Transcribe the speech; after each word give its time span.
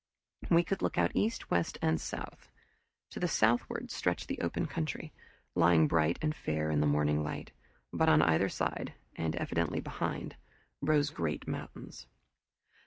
We 0.49 0.63
could 0.63 0.81
look 0.81 0.97
out 0.97 1.11
east, 1.13 1.51
west, 1.51 1.77
and 1.79 2.01
south. 2.01 2.49
To 3.11 3.19
the 3.19 3.27
southeastward 3.27 3.91
stretched 3.91 4.29
the 4.29 4.39
open 4.41 4.65
country, 4.65 5.13
lying 5.53 5.87
bright 5.87 6.17
and 6.23 6.33
fair 6.35 6.71
in 6.71 6.79
the 6.79 6.87
morning 6.87 7.21
light, 7.23 7.51
but 7.93 8.09
on 8.09 8.23
either 8.23 8.49
side, 8.49 8.93
and 9.15 9.35
evidently 9.35 9.79
behind, 9.79 10.37
rose 10.81 11.11
great 11.11 11.47
mountains. 11.47 12.07